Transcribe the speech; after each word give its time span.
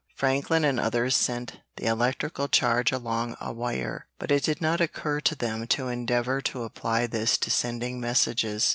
Franklin 0.15 0.65
and 0.65 0.79
others 0.79 1.15
sent 1.15 1.57
the 1.75 1.85
electric 1.85 2.33
charge 2.51 2.91
along 2.91 3.35
a 3.39 3.53
wire, 3.53 4.07
but 4.17 4.31
it 4.31 4.41
did 4.43 4.59
not 4.59 4.81
occur 4.81 5.21
to 5.21 5.35
them 5.35 5.67
to 5.67 5.89
endeavor 5.89 6.41
to 6.41 6.63
apply 6.63 7.05
this 7.05 7.37
to 7.37 7.51
sending 7.51 7.99
messages. 7.99 8.69